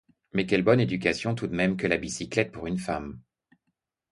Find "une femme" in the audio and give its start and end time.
2.65-3.19